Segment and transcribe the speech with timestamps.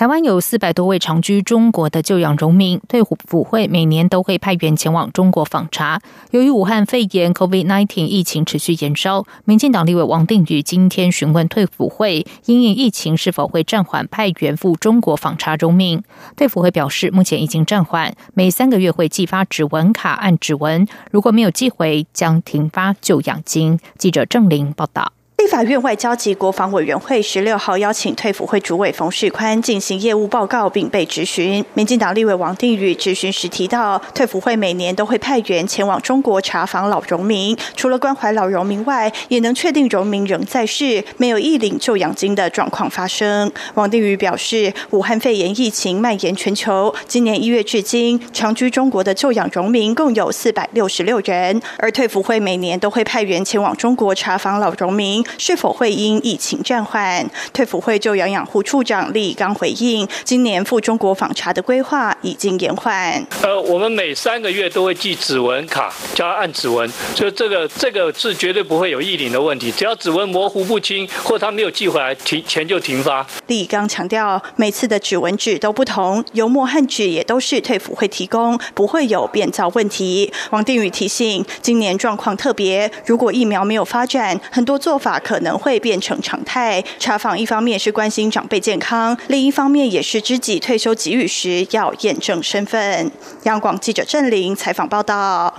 [0.00, 6.00] 台湾有四百多位长居中国的旧养荣民，退伍府会每年都会派员前往中国访查。
[6.30, 16.02] 由于武汉肺炎 （COVID-19） 疫情持续延烧，民进党立委王定宇今天询问退伍会，因应疫情是否会暂缓派员赴中国访查荣民。
[16.34, 23.78] 退伍会表示，目前已经暂缓，每三个月会寄发指纹卡，按指纹，如果没有寄回，将停发旧养金。
[23.98, 25.12] 记者郑玲报道。
[25.50, 31.64] 法院外交及国防委员会十六号邀请退辅会主委冯世宽进行业务报告，并被质询。
[31.74, 43.50] 民进党立委王定宇质询时提到，退辅会每年都会派员前往中国查访老荣民，除了关怀老荣民外，也能确定荣民仍在世，没有一领救养金的状况发生。
[43.74, 55.24] 王定宇表示，武汉肺炎疫情蔓延全球，今年一月至今，长居中国的救养荣民共有四百六十六人，而退辅会每年都会派员前往中国查访老荣民。
[55.40, 57.26] 是否会因疫情暂缓？
[57.54, 63.26] 退辅会就养养护处长李刚回应，今年赴中国访查的规划已经延缓。
[63.40, 69.72] 呃，我们每三个月都会寄指纹卡，叫他按指纹，所以这个这个是绝对不会有异领的问题。
[69.72, 73.26] 只要指纹模糊不清，或他没有寄回来，停钱就停发。
[73.46, 80.30] 李刚强调，每次的指纹纸都不同，油墨和纸也都是退辅会提供，不会有变造问题。
[80.50, 85.18] 王定宇提醒，今年状况特别，如果疫苗没有发展，很多做法。
[85.30, 86.82] 可能会变成常态。
[86.98, 93.08] 查访一方面是关心长辈健康，另一方面也是知己退休给予时要验证身份。
[93.44, 95.54] 央广记者郑玲采访报道。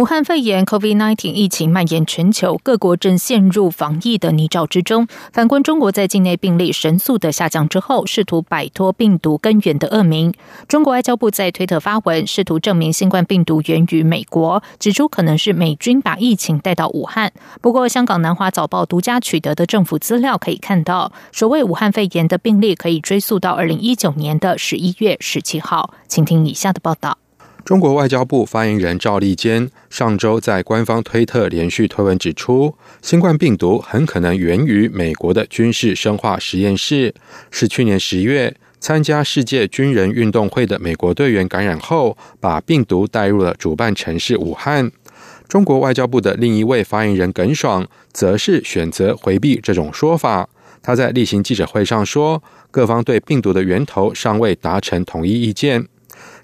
[0.00, 5.06] 武汉肺炎 （COVID-19） 疫情蔓延全球，各国正陷入防疫的泥沼之中。
[5.30, 10.32] 反观中国，在境内病例神速的下降之后，试图摆脱病毒根源的恶名。
[10.66, 17.30] 中国外交部在推特发文，试图证明新冠病毒源于美国，指出可能是美军把疫情带到武汉。
[17.60, 25.92] 不过，香港南华早报独家取得的政府资料可以看到，所谓武汉肺炎的病例可以追溯到二零一九年的十一月十七号。
[26.08, 27.19] 请听以下的报道。
[27.64, 37.14] 中国外交部发言人赵立坚上周在官方推特连续推文指出，新冠病毒很可能源于美国的军事生化实验室，
[37.50, 44.90] 是去年十月参加世界军人运动会的美国队员感染后，把病毒带入了主办城市武汉。
[45.46, 50.48] 中国外交部的另一位发言人耿爽则是选择回避这种说法，
[50.82, 55.86] 他在例行记者会上说，各方对病毒的源头尚未达成统一意见。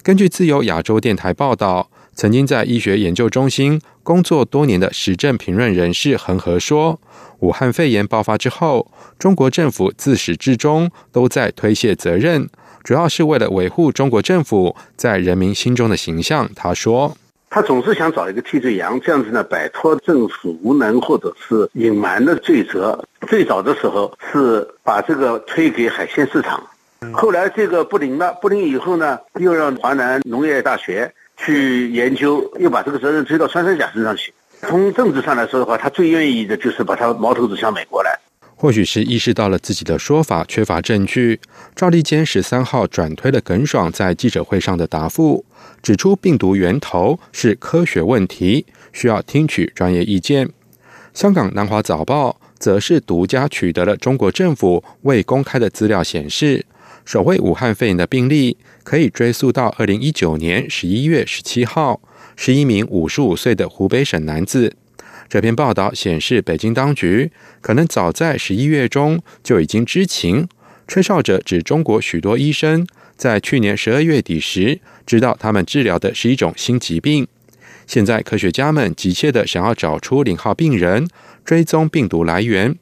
[0.06, 7.00] 根据自由亚洲电台报道，曾经在医学研究中心工作多年的时政评论人士恒河说，
[7.40, 12.48] 武汉肺炎爆发之后，中国政府自始至终都在推卸责任，
[12.84, 16.48] 主要是为了维护中国政府在人民心中的形象。
[16.54, 17.16] 他说，
[17.50, 23.04] 他总是想找一个替罪羊，这样子呢，摆脱政府无能或者是隐瞒的罪责。
[23.26, 26.62] 最早的时候是把这个推给海鲜市场。
[27.12, 34.32] 后来这个不灵了，不灵以后呢，又让华南农业大学去研究，又把这个责任推到穿山甲身上去。
[34.62, 38.18] 从政治上来说的话，他最愿意的就是把他矛头指向美国来。
[38.58, 41.38] 或许是意识到了自己的说法缺乏证据，
[41.74, 45.44] 赵立坚十三号转推了耿爽在记者会上的答复，
[45.82, 48.64] 指出病毒源头是科学问题，
[48.94, 50.48] 需要听取专业意见。
[51.12, 56.64] 香港南华早报则是独家取得了中国政府未公开的资料显示。
[57.06, 62.00] 首位武汉肺炎的病例可以追溯到二零一九年十一月十七号，
[62.34, 64.74] 是一名五十五岁的湖北省男子。
[65.28, 67.30] 这篇报道显示，北京当局
[67.60, 70.48] 可能早在十一月中就已经知情。
[70.88, 72.84] 吹哨者指，中国许多医生
[73.16, 77.28] 在去年十二月底时知道他们治疗的是一种新疾病。
[77.86, 81.08] 现在，科学家们急切的想要找出零号病人，
[81.44, 82.76] 追踪病毒来源。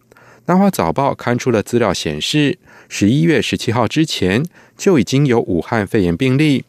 [0.46, 2.56] 南华早报刊出了资料显示。
[2.88, 4.44] 十一月十七号之前
[4.76, 6.64] 就已经有武汉肺炎病例，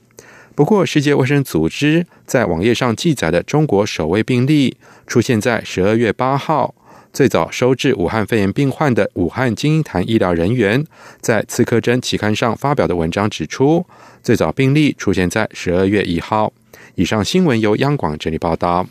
[0.55, 6.73] 不过世界卫生组织在网页上记载的中国首位病例出现在十二月八号。
[7.13, 10.85] 最早收治武汉肺炎病患的武汉金银潭医疗人员
[11.21, 13.85] 在《刺客针》期刊上发表的文章指出，
[14.21, 16.51] 最早病例出现在十二月一号。
[16.95, 18.85] 以上新闻由央广整理报道。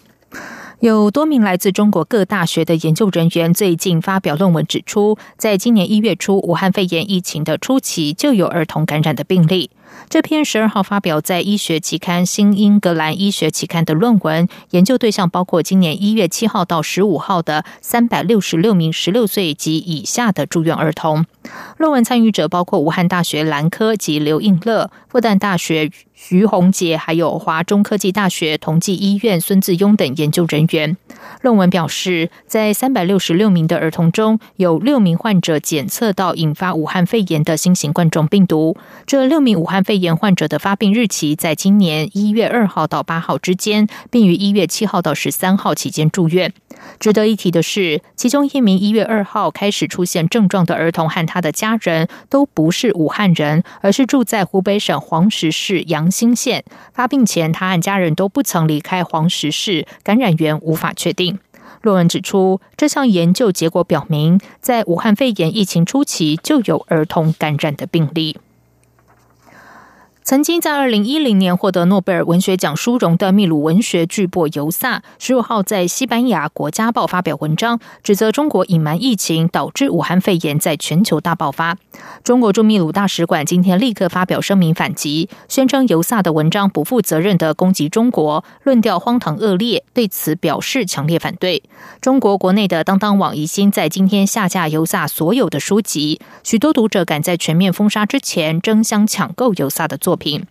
[0.84, 9.70] 有多名来自中国各大学的研究人员最近发表论文，指出，在今年一月初武汉肺炎疫情的初期，就有儿童感染的病例。
[10.08, 21.26] 这篇十二号发表在医学期刊《新英格兰医学期刊》的论文，研究对象包括今年一月七号到十五号的三百六十六名十六岁及以下的住院儿童。
[21.76, 25.90] 论文参与者包括武汉大学兰科及刘应乐、复旦大学。
[26.16, 30.96] 徐宏杰，还有华中科技大学同济医院孙自庸等研究人员。
[31.42, 38.74] 论文表示，在三百六十六名的儿童中，有六名患者检测到引发武汉肺炎的新型冠状病毒。
[39.04, 46.52] 这六名武汉肺炎患者的发病日期在今年一月二号到八号之间，并于一月七号到十三号期间住院。
[46.98, 56.64] 值得一提的是，其中一名一月二号开始出现症状的儿童和他的家人都不是武汉人，而是住在湖北省黄石市阳新县。
[56.92, 61.38] 发病前，他和家人都不曾离开黄石市，感染源无法确定。
[61.82, 68.38] 论文指出，这项研究结果表明，在武汉肺炎疫情初期就有儿童感染的病例。
[70.24, 81.76] 曾经在二零一零年获得诺贝尔文学奖殊荣的秘鲁文学巨擘尤萨，十五号在西班牙国家报发表文章，指责中国隐瞒疫情，导致武汉肺炎在全球大爆发。
[82.22, 91.62] 中国驻秘鲁大使馆今天立刻发表声明反击，宣称尤萨的文章不负责任的攻击中国，论调荒唐恶劣，对此表示强烈反对。
[92.00, 100.13] 中国国内的当当网疑心在今天下架尤萨所有的书籍，许多读者赶在全面封杀之前争相抢购尤萨的作。
[100.14, 100.46] 作品。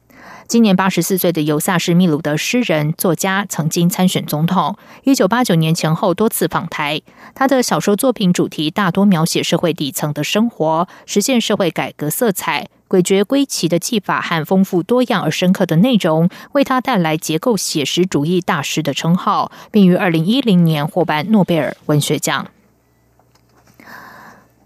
[0.46, 4.76] 今年八十四岁的尤萨是秘鲁的诗人、作家，曾经参选总统。
[5.04, 7.02] 一九八九年前后多次访台。
[7.34, 12.68] 他的小说作品主题大多描写社会底层的生活，实现社会改革色彩。
[12.90, 22.48] 诡谲归奇的技法和丰富多样而深刻的内容，为他带来结构写实主义大师的称号，并于二零一零年获颁诺贝尔文学奖。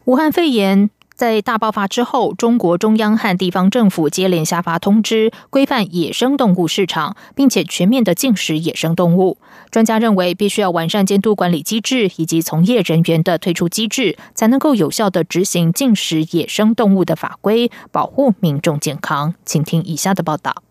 [0.06, 0.90] 武汉肺炎。
[1.18, 9.40] 在大爆发之后，中国中央和地方政府接连下发通知，规范野生动物市场，并且全面的禁食野生动物。
[9.72, 19.34] 专家认为，必须要完善监督管理机制以及从业人员的退出机制，才能够有效的执行禁食野生动物的法规，保护民众健康。
[19.44, 20.67] 请听以下的报道。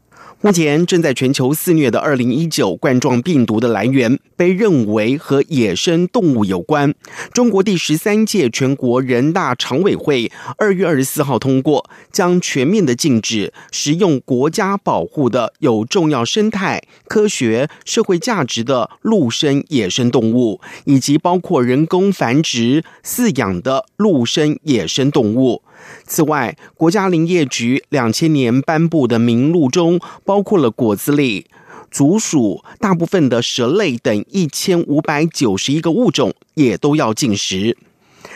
[0.47, 6.95] 目前正在全球肆虐的二零一九冠状病毒的来源被认为和野生动物有关。
[7.33, 25.65] 中国第十三届全国人大常委会二月二十四号通过，将全面的禁止食用国家保护的有重要生态、科学、社会价值的陆生野生动物，以及包括人工繁殖、饲养的陆生野生动物。
[26.07, 31.45] 此外，国家林业局两千年颁布的名录中，包括了果子狸、
[31.91, 37.77] 竹鼠、大部分的蛇类等一千五百九十一个物种，也都要禁食。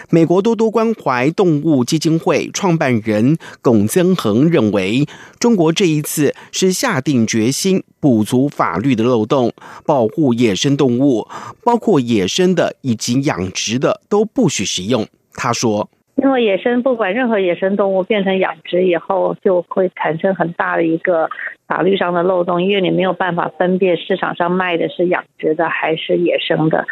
[0.09, 5.07] 美国多多关怀动物基金会创办人龚增恒认为，
[5.39, 9.53] 中国这一次是下定决心补足法律的漏洞，
[9.85, 11.29] 保护野生动物，
[11.63, 15.07] 包括野生的以及养殖的都不许食用。
[15.35, 15.89] 他说。
[16.23, 21.29] 因为野生不管任何野生动物变成养殖以后，就会产生很大的一个
[21.67, 26.87] 法律上的漏洞，因为你没有办法分辨市场上卖的是养殖的还是野生的。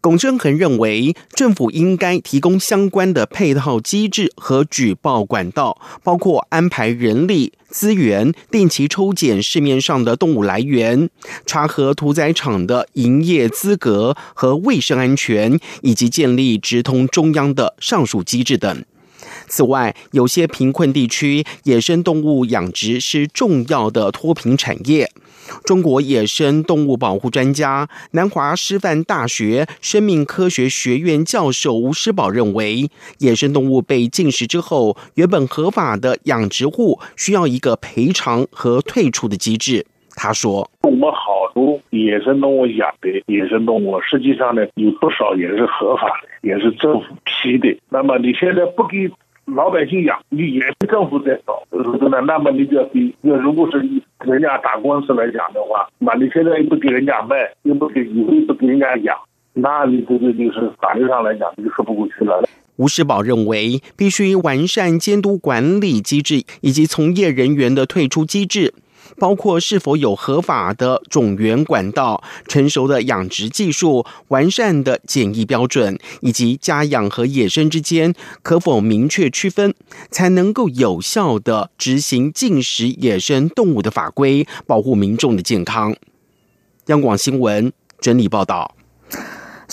[0.00, 11.10] 龚正恒认为，政府应该提供相关的配套机制和举报管道，包括安排人力资源，定期抽检市面上的动物来源，
[11.44, 18.84] 查核屠宰场的营业资格和卫生安全，以及建立直通中央的上述机制等。
[19.48, 25.10] 此外，有些贫困地区野生动物养殖是重要的脱贫产业。
[25.64, 39.86] 中国野生动物保护专家、南华师范大学生命科学学院教授吴师宝认为，野生动物被禁食之后，原本合法的养殖户需要一个赔偿和退出的机制。
[40.16, 47.76] 他说：“我们好多野生动物养的野生动物，实际上呢，有不少也是合法的，也是政府批的。
[47.88, 49.10] 那么你现在不给？”
[49.46, 51.62] 老百姓养，你也是政府在搞，
[52.26, 53.78] 那么你就比，那如果是
[54.24, 59.16] 人家打官司来讲的话，那你现在又不给人家卖，又不给，又不给人家养，
[59.52, 62.42] 那你这个就是法律上来讲，就说不过去了。
[62.76, 68.74] 吴世宝认为，必须完善监督管理机制以及从业人员的退出机制。
[69.18, 79.74] 包括是否有合法的种源管道、成熟的养殖技术、完善的检疫标准，以及家养和野生之间可否明确区分，
[80.10, 85.94] 才能够有效的执行禁食野生动物的法规，保护民众的健康。
[86.86, 88.74] 央广新闻整理报道。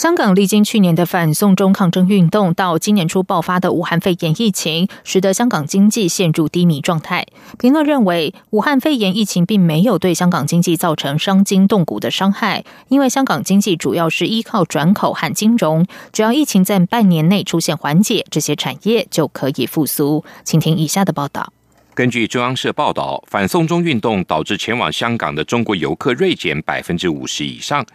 [0.01, 7.27] 香港历经去年的反送中抗争运动，到今年初爆发的武汉肺炎疫情，使得香港经济陷入低迷状态。
[7.59, 20.25] 评论认为，武汉肺炎疫情并没有对香港经济造成伤筋动骨的伤害，因为香港经济主要是依靠转口和金融，只要疫情在半年内出现缓解，这些产业就可以复苏。
[20.43, 21.53] 请听以下的报道。
[21.93, 27.85] 根据中央社报道，反送中运动导致前往香港的中国游客锐减百分之五十以上。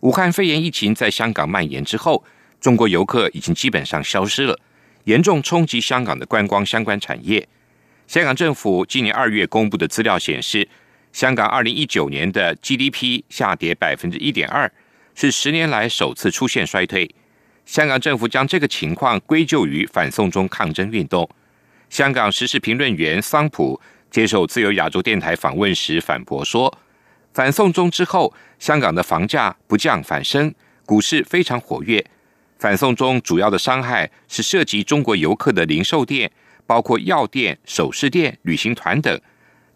[0.00, 2.24] 武汉肺炎疫情在香港蔓延之后，
[2.58, 4.58] 中国游客已经基本上消失了，
[5.04, 7.46] 严重冲击香港的观光相关产业。
[8.06, 10.66] 香港政府今年二月公布的资料显示，
[11.12, 14.72] 香港二零一九年的 GDP 下跌百分之一点二，
[15.14, 17.14] 是十年来首次出现衰退。
[17.66, 21.28] 香港政府将这个情况归咎于反送中抗争运动。
[21.90, 23.78] 香港时事评论员桑普
[24.10, 26.74] 接受自由亚洲电台访问时反驳说。
[27.32, 30.52] 反送中之后，香港的房价不降反升，
[30.84, 32.04] 股市非常活跃。
[32.58, 36.30] 反送中主要的伤害是涉及中国游客的零售店，
[36.66, 39.18] 包括药店、首饰店、旅行团等，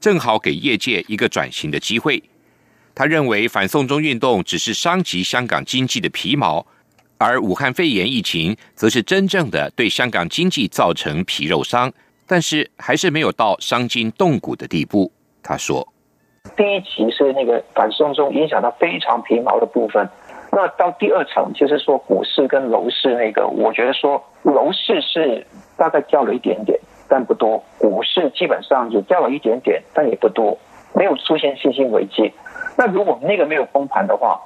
[0.00, 2.22] 正好给业界一个转型的机会。
[2.94, 6.66] 他认为反送中运动只是伤及香港经济的皮毛，
[7.18, 11.92] 而武汉肺炎疫情则是真正的对香港经济造成皮肉伤，
[12.26, 15.12] 但是还是没有到伤筋动骨的地步。
[15.40, 15.93] 他说。
[16.56, 20.08] 第一级是那个反送中影响到非常皮毛的部分，
[20.52, 25.44] 那到第二层就是说股市跟楼市那个，我觉得说楼市是
[25.76, 30.56] 大概掉了一点点，但不多；股市基本上也掉了一点点，但也不多，
[30.94, 32.32] 没有出现信心危机。
[32.76, 34.40] 那如果那个没有崩盘的话，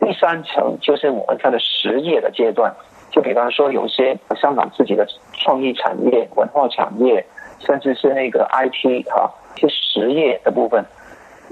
[0.00, 2.74] 第三层就是我们看的实业的阶段，
[3.10, 7.24] 就比方说有些香港自己的创意产业、文化产业，
[7.60, 10.84] 甚至是那个 IT 哈，一些实业的部分。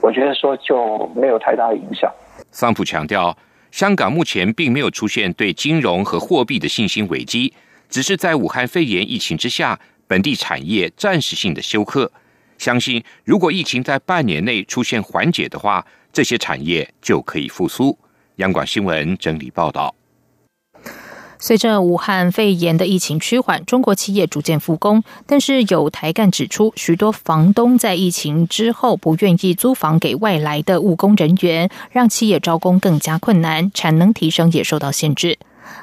[0.00, 2.12] 我觉得说就没有太大的影响。
[2.50, 3.36] 桑普强调，
[3.70, 7.52] 香港目前并没有出现对金融和货币的信心危机，
[7.88, 12.10] 只是在武汉肺炎疫情之下，本地产业暂时性的休克。
[12.58, 17.98] 相信如果疫情在半年内出现缓解的话，这些产业就可以复苏。
[18.36, 19.94] 央广新闻整理报道。
[21.42, 35.36] 随着武汉肺炎的疫情趋缓，中国企业逐渐复工，但是有台干指出，许多房东在疫情之后不愿意租房给外来的务工人员，让企业招工更加困难，产能提升也受到限制。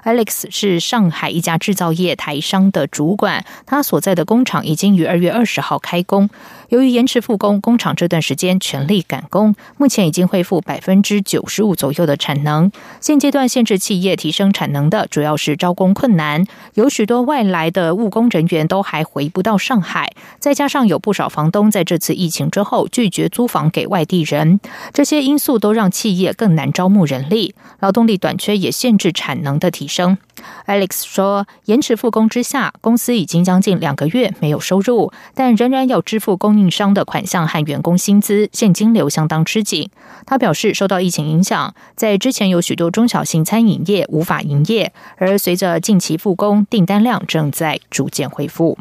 [0.06, 6.30] Alex 是上海一家制造业台商的主管，他所在的工厂已经于二月二十号开工。
[6.69, 12.71] 由于延迟复工，工厂这段时间全力赶工，目前已经恢复百分之九十五左右的产能。
[13.01, 16.45] 现阶段限制企业提升产能的主要是招工困难，
[16.75, 24.59] 有许多外来的务工人员都还回不到上海，再加上有不少房东在这次疫情之后拒绝租房给外地人，
[24.93, 30.19] 这些因素都让企业更难招募人力，劳动力短缺也限制产能的提升。
[30.67, 39.89] Alex 说：“延迟复工之下，公司已经将近两个月没有收入，但仍然要支付工应商的款项和员工薪资，现金流相当吃紧。”
[40.28, 48.78] 他表示，受到疫情影响，在之前有许多中小型餐饮业无法营业，而随着近期复工，订单量正在逐渐恢复。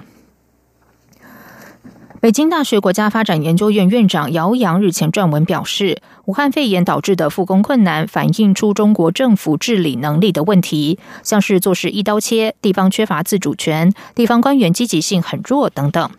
[2.20, 16.10] 北京大学国家发展研究院院长姚洋日前撰文表示，武汉肺炎导致的复工困难，反映出中国政府治理能力的问题，像是做事一刀切，地方缺乏自主权，地方官员积极性很弱等等。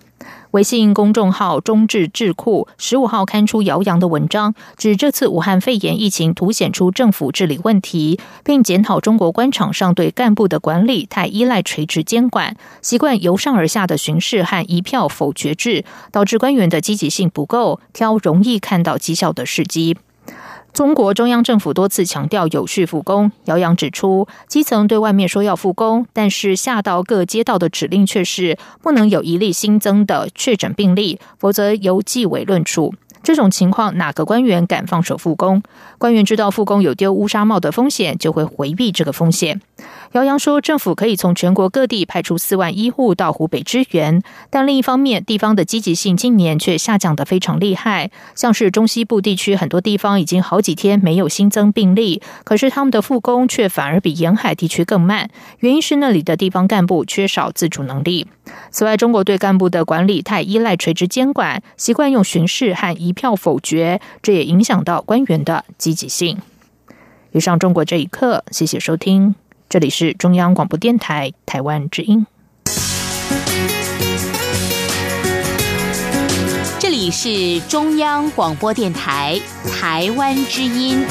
[0.52, 19.96] 微信公众号“中智智库”十五号刊出姚洋的文章，指这次武汉肺炎疫情凸显出政府治理问题，并检讨中国官场上对干部的管理太依赖垂直监管，习惯由上而下的巡视和一票否决制，导致官员的积极性不够，挑容易看到绩效的事机。
[20.72, 32.94] 中国中央政府多次强调有序复工，姚洋指出，基层对外面说要复工，但是下到各街道的指令却是不能有一例新增的确诊病例，否则由纪委论处。
[33.22, 35.62] 这种情况，哪个官员敢放手复工？
[35.98, 39.62] 官员知道复工有丢乌纱帽的风险，就会回避这个风险。
[40.14, 48.10] 姚洋说，政府可以从全国各地派出四万医护到湖北支援，但另一方面，地方的积极性今年却下降的非常厉害。
[48.34, 55.30] 像是中西部地区很多地方已经好几天没有新增病例，可是他们的复工却反而比沿海地区更慢。
[55.60, 58.28] 原因是那里的地方干部缺少自主能力。
[58.72, 66.38] 此外，中国对干部的管理太依赖垂直监管，习惯用巡视和一票否决，这也影响到官员的积极性。
[67.32, 69.36] 以上，中国这一刻，谢谢收听。
[69.68, 72.26] 这里是中央广播电台台湾之音。
[76.80, 79.40] 这里是中央广播电台
[79.80, 81.06] 台湾之音。